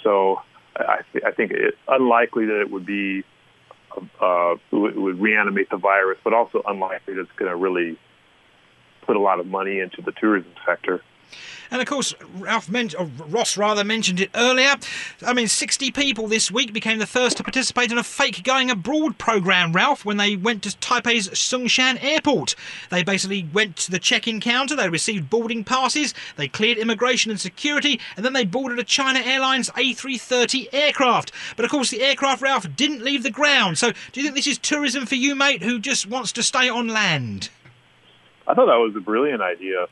[0.04, 0.42] So
[0.76, 3.24] I, th- I think it's unlikely that it would be
[4.22, 7.98] uh, it would reanimate the virus, but also unlikely that it's going to really
[9.06, 11.02] put a lot of money into the tourism sector.
[11.72, 12.92] And of course, Ralph men-
[13.28, 14.76] Ross rather mentioned it earlier.
[15.26, 18.70] I mean, 60 people this week became the first to participate in a fake going
[18.70, 22.56] abroad program, Ralph, when they went to Taipei's Songshan Airport.
[22.90, 27.32] They basically went to the check in counter, they received boarding passes, they cleared immigration
[27.32, 31.32] and security, and then they boarded a China Airlines A330 aircraft.
[31.56, 33.78] But of course, the aircraft, Ralph, didn't leave the ground.
[33.78, 36.68] So do you think this is tourism for you, mate, who just wants to stay
[36.68, 37.50] on land?
[38.46, 39.88] I thought that was a brilliant idea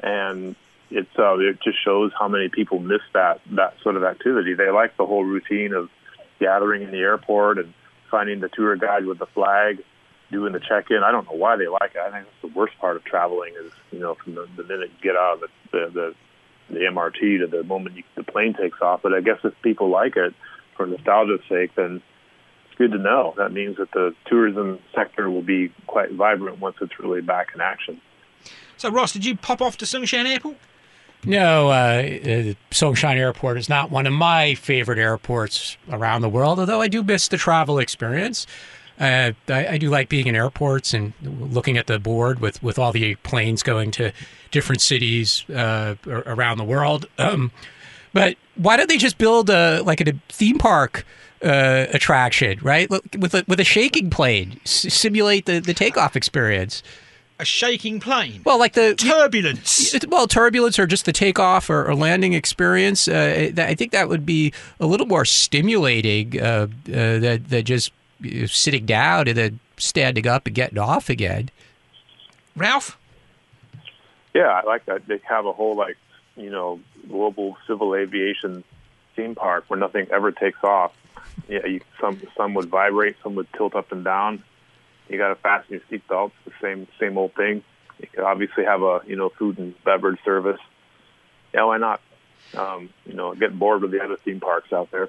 [0.00, 0.56] and
[0.90, 4.54] it's uh, it just shows how many people miss that that sort of activity.
[4.54, 5.90] They like the whole routine of
[6.40, 7.74] gathering in the airport and
[8.10, 9.82] finding the tour guide with the flag,
[10.30, 11.02] doing the check-in.
[11.04, 12.00] I don't know why they like it.
[12.00, 14.90] I think that's the worst part of traveling is you know from the, the minute
[14.96, 16.14] you get out of the the, the,
[16.74, 19.00] the MRT to the moment you, the plane takes off.
[19.02, 20.34] But I guess if people like it
[20.76, 22.02] for nostalgia's sake, then
[22.66, 23.34] it's good to know.
[23.36, 27.60] That means that the tourism sector will be quite vibrant once it's really back in
[27.60, 28.00] action.
[28.78, 30.56] So, Ross, did you pop off to Songshan Airport?
[31.24, 36.60] No, uh, uh, Songshan Airport is not one of my favorite airports around the world,
[36.60, 38.46] although I do miss the travel experience.
[39.00, 42.80] Uh, I, I, do like being in airports and looking at the board with, with
[42.80, 44.12] all the planes going to
[44.50, 47.06] different cities uh, around the world.
[47.16, 47.52] Um,
[48.12, 51.04] but why don't they just build a like a theme park
[51.44, 52.90] uh, attraction, right?
[52.90, 56.82] With a, with a shaking plane, S- simulate the, the takeoff experience
[57.38, 58.42] a shaking plane.
[58.44, 59.94] Well, like the turbulence.
[60.08, 63.06] Well, turbulence or just the takeoff or, or landing experience.
[63.06, 67.92] Uh, I think that would be a little more stimulating uh, uh, than, than just
[68.46, 71.50] sitting down and then standing up and getting off again.
[72.56, 72.98] Ralph.
[74.34, 75.06] Yeah, I like that.
[75.06, 75.96] They have a whole like
[76.36, 78.64] you know global civil aviation
[79.16, 80.92] theme park where nothing ever takes off.
[81.48, 84.42] Yeah, you, some some would vibrate, some would tilt up and down
[85.08, 86.32] you got to fasten your seatbelts.
[86.44, 87.62] The same same old thing.
[88.00, 90.60] You could obviously have a you know food and beverage service.
[91.54, 92.00] Yeah, why not?
[92.56, 95.08] Um, you know, getting bored with the other theme parks out there.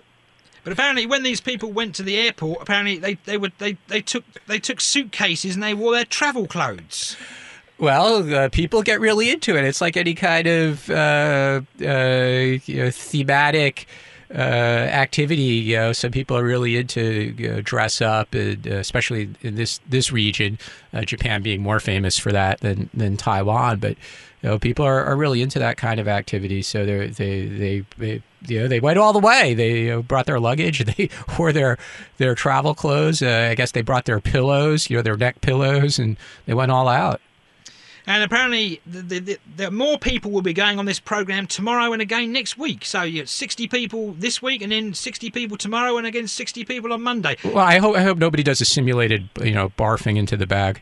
[0.64, 4.02] But apparently, when these people went to the airport, apparently they, they would they, they
[4.02, 7.16] took they took suitcases and they wore their travel clothes.
[7.78, 9.64] Well, uh, people get really into it.
[9.64, 13.88] It's like any kind of uh, uh, you know, thematic
[14.34, 15.42] uh, activity.
[15.42, 19.80] You know, some people are really into you know, dress up, uh, especially in this
[19.88, 20.58] this region.
[20.94, 23.98] Uh, Japan being more famous for that than than Taiwan, but
[24.42, 26.62] you know, people are, are really into that kind of activity.
[26.62, 29.54] So they they they, they you know they went all the way.
[29.54, 30.84] They you know, brought their luggage.
[30.98, 31.78] They wore their
[32.18, 33.22] their travel clothes.
[33.22, 36.72] Uh, I guess they brought their pillows, you know, their neck pillows, and they went
[36.72, 37.22] all out.
[38.10, 42.02] And apparently, the, the, the, more people will be going on this program tomorrow and
[42.02, 42.84] again next week.
[42.84, 46.66] So you have 60 people this week, and then 60 people tomorrow, and again 60
[46.66, 47.38] people on Monday.
[47.44, 50.82] Well, I hope I hope nobody does a simulated, you know, barfing into the bag.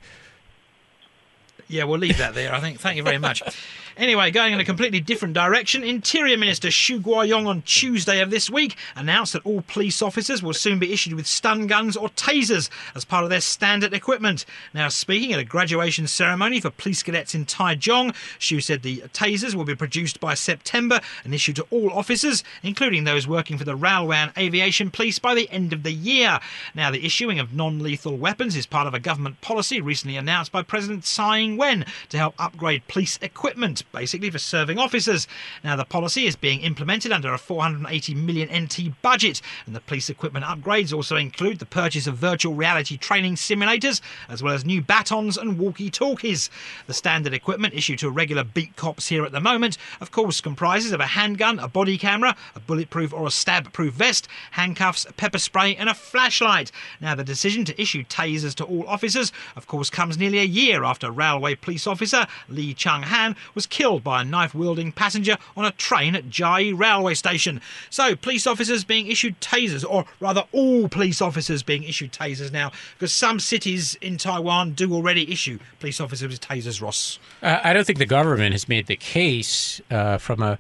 [1.68, 2.56] Yeah, we'll leave that there.
[2.56, 2.80] I think.
[2.80, 3.44] Thank you very much.
[3.98, 8.48] Anyway, going in a completely different direction, Interior Minister Xu Guoyong on Tuesday of this
[8.48, 12.70] week announced that all police officers will soon be issued with stun guns or tasers
[12.94, 14.46] as part of their standard equipment.
[14.72, 19.56] Now, speaking at a graduation ceremony for police cadets in Taichung, Xu said the tasers
[19.56, 23.76] will be produced by September and issued to all officers, including those working for the
[23.76, 26.40] railway and aviation police, by the end of the year.
[26.76, 30.52] Now, the issuing of non lethal weapons is part of a government policy recently announced
[30.52, 35.28] by President Tsai Ing wen to help upgrade police equipment basically for serving officers.
[35.64, 40.10] Now, the policy is being implemented under a 480 million NT budget, and the police
[40.10, 44.82] equipment upgrades also include the purchase of virtual reality training simulators, as well as new
[44.82, 46.50] batons and walkie talkies.
[46.88, 50.92] The standard equipment issued to regular beat cops here at the moment, of course, comprises
[50.92, 55.40] of a handgun, a body camera, a bulletproof or a stab proof vest, handcuffs, pepper
[55.40, 56.72] spray, and a flashlight.
[57.02, 60.84] Now, the decision to issue tasers to all officers, of course, comes nearly a year
[60.84, 65.66] after railway police officer Lee Chung Han was killed by a knife wielding passenger on
[65.66, 67.62] a train at Chiayi railway station.
[67.90, 72.72] So, police officers being issued tasers, or rather, all police officers being issued tasers now,
[72.94, 77.20] because some cities in Taiwan do already issue police officers with tasers, Ross.
[77.44, 80.58] Uh, I don't think the government has made the case uh, from a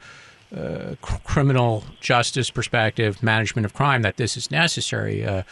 [0.56, 5.26] uh, criminal justice perspective, management of crime, that this is necessary.
[5.26, 5.44] Uh,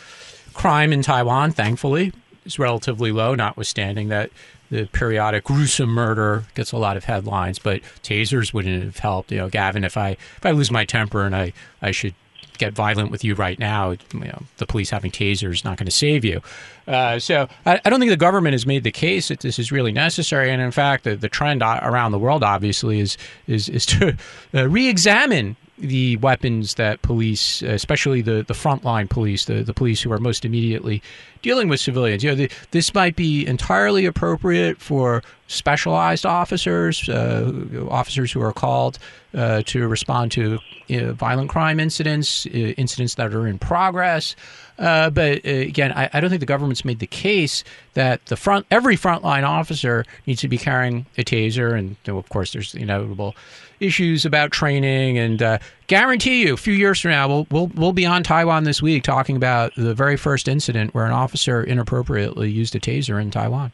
[0.53, 2.13] crime in Taiwan, thankfully,
[2.45, 4.29] is relatively low, notwithstanding that
[4.69, 9.31] the periodic gruesome murder gets a lot of headlines, but tasers wouldn't have helped.
[9.31, 12.15] You know, Gavin, if I if I lose my temper and I I should
[12.57, 15.91] get violent with you right now, you know, the police having tasers not going to
[15.91, 16.41] save you.
[16.87, 19.71] Uh, so I, I, don't think the government has made the case that this is
[19.71, 20.51] really necessary.
[20.51, 24.15] And in fact, the, the trend around the world obviously is is is to
[24.53, 30.11] uh, re-examine the weapons that police, especially the, the frontline police, the, the police who
[30.11, 31.01] are most immediately
[31.45, 37.51] dealing with civilians, you know, the, this might be entirely appropriate for specialized officers, uh,
[37.87, 38.97] officers who are called
[39.35, 44.35] uh, to respond to you know, violent crime incidents, uh, incidents that are in progress.
[44.79, 48.35] Uh, but uh, again, I, I, don't think the government's made the case that the
[48.35, 52.53] front every frontline officer needs to be carrying a taser, and you know, of course,
[52.53, 53.35] there's inevitable
[53.79, 55.17] issues about training.
[55.17, 58.63] And uh, guarantee you, a few years from now, we'll, we'll we'll be on Taiwan
[58.63, 63.21] this week talking about the very first incident where an officer inappropriately used a taser
[63.21, 63.71] in Taiwan.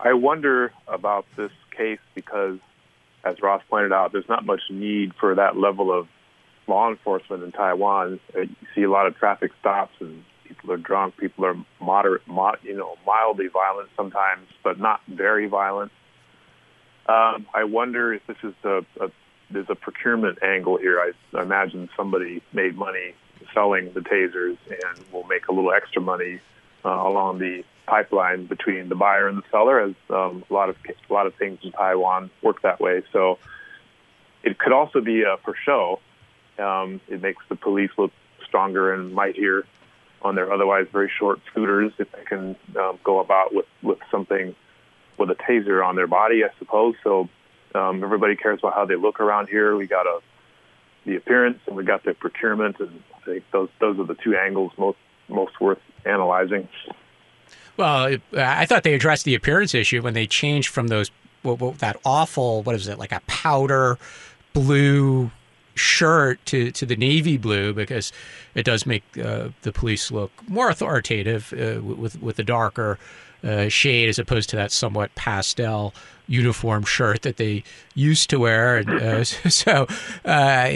[0.00, 2.58] I wonder about this case because,
[3.24, 6.08] as Ross pointed out, there's not much need for that level of
[6.66, 8.20] law enforcement in Taiwan.
[8.34, 11.16] You see a lot of traffic stops and people are drunk.
[11.16, 15.92] People are moderate, mod, you know, mildly violent sometimes, but not very violent.
[17.06, 19.10] Um, I wonder if this is a, a
[19.52, 21.00] there's a procurement angle here.
[21.00, 23.14] I, I imagine somebody made money
[23.54, 26.40] selling the tasers and will make a little extra money
[26.84, 30.76] uh, along the pipeline between the buyer and the seller, as um, a lot of
[30.88, 33.02] a lot of things in Taiwan work that way.
[33.12, 33.38] So
[34.42, 36.00] it could also be uh, for show.
[36.58, 38.12] Um, it makes the police look
[38.46, 39.64] stronger and mightier
[40.20, 44.54] on their otherwise very short scooters if they can um, go about with, with something
[45.18, 46.94] with a taser on their body, I suppose.
[47.02, 47.28] So
[47.74, 49.76] um, everybody cares about how they look around here.
[49.76, 50.20] We got a
[51.04, 54.36] the appearance and we got the procurement, and I think those those are the two
[54.36, 56.68] angles most most worth analyzing.
[57.76, 61.10] Well, I thought they addressed the appearance issue when they changed from those
[61.42, 63.98] what, what, that awful what is it like a powder
[64.52, 65.30] blue
[65.74, 68.12] shirt to, to the navy blue because
[68.54, 72.98] it does make uh, the police look more authoritative uh, with with the darker
[73.42, 75.94] uh, shade as opposed to that somewhat pastel
[76.32, 77.62] uniform shirt that they
[77.94, 78.78] used to wear.
[78.78, 79.86] And uh, so,
[80.24, 80.70] uh,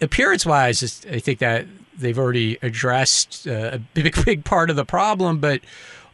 [0.00, 4.84] appearance wise, I think that they've already addressed uh, a big big part of the
[4.84, 5.60] problem, but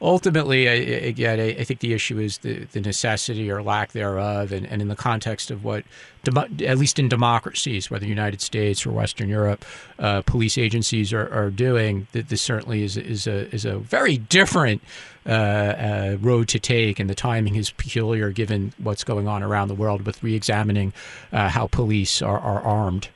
[0.00, 4.52] ultimately, I, again, I, I, think the issue is the, the necessity or lack thereof,
[4.52, 5.84] and, and in the context of what,
[6.26, 9.64] at least in democracies, whether the United States or Western Europe,
[9.98, 14.18] uh, police agencies are, are doing, that this certainly is is a is a very
[14.18, 14.82] different
[15.26, 19.68] uh, uh, road to take, and the timing is peculiar given what's going on around
[19.68, 20.92] the world with re-examining
[21.32, 23.08] uh, how police are, are armed.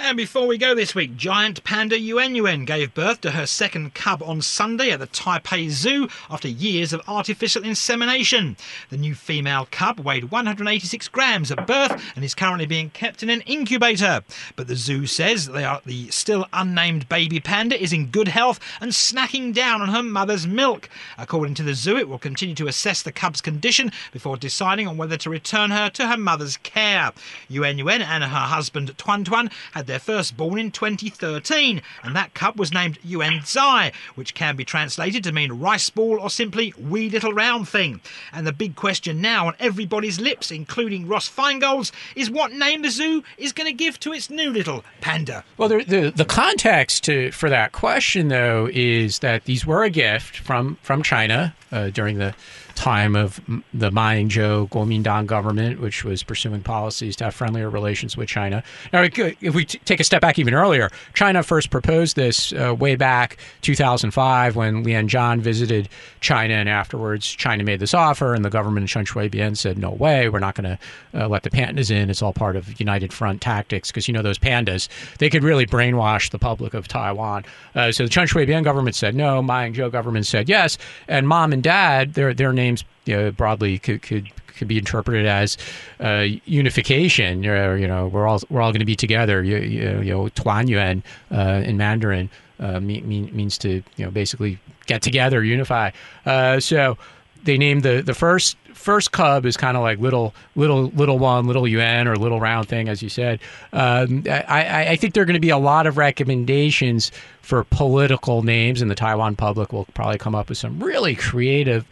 [0.00, 3.94] And before we go this week, giant panda Yuan Yuan gave birth to her second
[3.94, 8.56] cub on Sunday at the Taipei Zoo after years of artificial insemination.
[8.90, 13.28] The new female cub weighed 186 grams at birth and is currently being kept in
[13.28, 14.22] an incubator.
[14.54, 18.60] But the zoo says they are the still unnamed baby panda is in good health
[18.80, 20.88] and snacking down on her mother's milk.
[21.18, 24.96] According to the zoo, it will continue to assess the cub's condition before deciding on
[24.96, 27.10] whether to return her to her mother's care.
[27.48, 32.34] Yuan Yuan and her husband Tuan Tuan had their first born in 2013, and that
[32.34, 32.98] cub was named
[33.44, 38.00] Zai, which can be translated to mean rice ball or simply wee little round thing.
[38.32, 42.90] And the big question now on everybody's lips, including Ross Feingold's, is what name the
[42.90, 45.44] zoo is going to give to its new little panda.
[45.56, 49.90] Well, the the, the context to, for that question, though, is that these were a
[49.90, 52.34] gift from from China uh, during the
[52.78, 53.40] time of
[53.74, 58.62] the Ma Ying-jeou Kuomintang government, which was pursuing policies to have friendlier relations with China.
[58.92, 62.72] Now, if we t- take a step back even earlier, China first proposed this uh,
[62.78, 65.88] way back 2005 when Lien Chan visited
[66.20, 69.90] China, and afterwards China made this offer, and the government in Chen Shui-bian said, "No
[69.90, 72.10] way, we're not going to uh, let the pandas in.
[72.10, 75.66] It's all part of United Front tactics." Because you know those pandas, they could really
[75.66, 77.44] brainwash the public of Taiwan.
[77.74, 81.52] Uh, so the Chen Shui-bian government said no, Ma Ying-jeou government said yes, and mom
[81.52, 85.56] and dad, their their name names you know, broadly could, could could be interpreted as
[86.00, 87.46] uh, unification.
[87.46, 89.42] Or, you know, we're all we're all going to be together.
[89.42, 92.28] You, you, you know, Tuan Yuan uh, in Mandarin
[92.60, 95.90] uh, mean, mean, means to you know basically get together, unify.
[96.26, 96.98] Uh, so
[97.44, 101.46] they named the the first first cub is kind of like little little little one,
[101.46, 103.40] little Yuan or little round thing, as you said.
[103.72, 107.12] Um, I, I think there are going to be a lot of recommendations
[107.42, 111.86] for political names, and the Taiwan public will probably come up with some really creative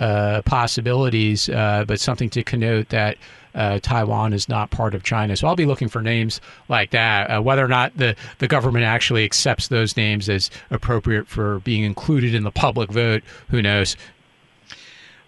[0.00, 3.16] uh, possibilities, uh, but something to connote that
[3.54, 5.36] uh, Taiwan is not part of China.
[5.36, 7.30] So I'll be looking for names like that.
[7.30, 11.82] Uh, whether or not the, the government actually accepts those names as appropriate for being
[11.82, 13.96] included in the public vote, who knows?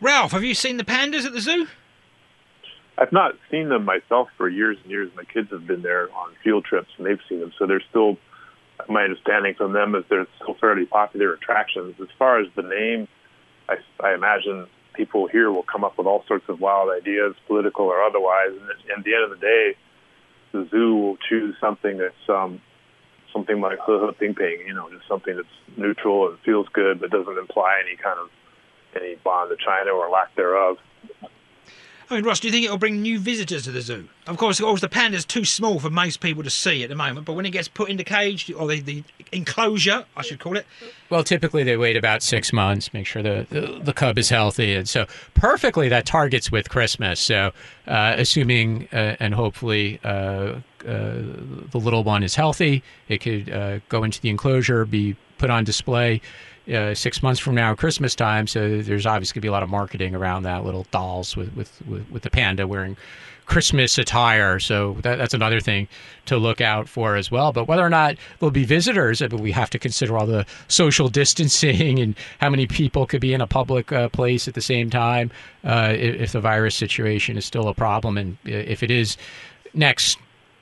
[0.01, 1.67] Ralph, have you seen the pandas at the zoo?
[2.97, 5.11] I've not seen them myself for years and years.
[5.17, 7.53] My kids have been there on field trips and they've seen them.
[7.59, 8.19] So they're still,
[8.89, 11.97] my understanding from them is they're still fairly popular attractions.
[12.01, 13.09] As far as the name,
[13.71, 17.87] I, I imagine people here will come up with all sorts of wild ideas, political
[17.87, 18.51] or otherwise.
[18.51, 19.77] And at the end of the day,
[20.53, 22.61] the zoo will choose something that's um,
[23.33, 27.11] something like he ping ping, you know, just something that's neutral and feels good, but
[27.11, 28.29] doesn't imply any kind of
[29.01, 30.77] any bond to China or lack thereof.
[32.11, 34.09] I mean, Ross, do you think it'll bring new visitors to the zoo?
[34.27, 36.97] Of course, of course, the panda's too small for most people to see at the
[36.97, 40.41] moment, but when it gets put in the cage or the, the enclosure, I should
[40.41, 40.67] call it.
[41.09, 44.75] Well, typically they wait about six months, make sure the, the, the cub is healthy,
[44.75, 47.21] and so perfectly that targets with Christmas.
[47.21, 47.53] So,
[47.87, 53.79] uh, assuming uh, and hopefully uh, uh the little one is healthy, it could uh,
[53.89, 56.21] go into the enclosure, be put on display
[56.73, 58.47] uh, six months from now, Christmas time.
[58.47, 60.65] So there's obviously going to be a lot of marketing around that.
[60.65, 62.97] Little dolls with with with, with the panda wearing
[63.51, 64.61] Christmas attire.
[64.61, 65.89] So that, that's another thing
[66.27, 67.53] to look out for as well.
[67.53, 71.99] But whether or not there'll be visitors, we have to consider all the social distancing
[71.99, 75.33] and how many people could be in a public uh, place at the same time
[75.65, 78.17] uh, if, if, the virus situation is still a problem.
[78.17, 79.17] And if it is
[79.75, 80.19] next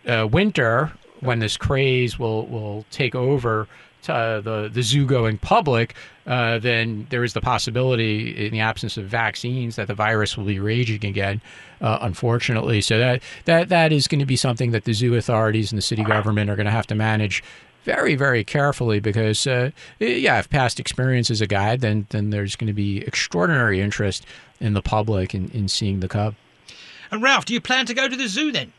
[0.06, 0.90] uh, winter,
[1.20, 3.68] when this craze will will take over
[4.08, 5.94] uh, the the zoo going public,
[6.26, 10.44] uh, then there is the possibility, in the absence of vaccines, that the virus will
[10.44, 11.40] be raging again.
[11.80, 15.72] Uh, unfortunately, so that that that is going to be something that the zoo authorities
[15.72, 17.42] and the city government are going to have to manage
[17.84, 22.56] very very carefully because uh, yeah, if past experience is a guide, then then there's
[22.56, 24.26] going to be extraordinary interest
[24.60, 26.34] in the public in, in seeing the cub.
[27.10, 28.72] And Ralph, do you plan to go to the zoo then?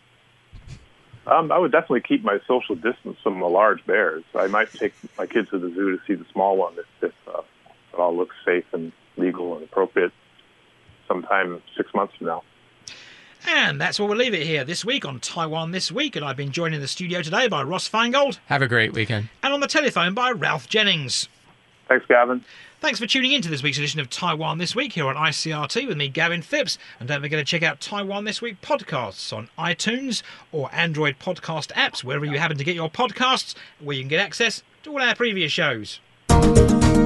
[1.28, 4.24] Um, I would definitely keep my social distance from the large bears.
[4.34, 7.14] I might take my kids to the zoo to see the small one if, if
[7.28, 7.42] uh,
[7.94, 10.12] it all looks safe and legal and appropriate
[11.08, 12.44] sometime six months from now.
[13.48, 16.16] And that's where we'll leave it here this week on Taiwan This Week.
[16.16, 18.40] And I've been joined in the studio today by Ross Feingold.
[18.48, 19.30] Have a great weekend.
[19.44, 21.30] And on the telephone by Ralph Jennings.
[21.88, 22.44] Thanks, Gavin.
[22.82, 25.86] Thanks for tuning in to this week's edition of Taiwan This Week here on ICRT
[25.86, 26.78] with me, Gavin Phipps.
[26.98, 30.24] And don't forget to check out Taiwan This Week podcasts on iTunes
[30.54, 34.22] or Android podcast apps, wherever you happen to get your podcasts, where you can get
[34.22, 36.00] access to all our previous shows.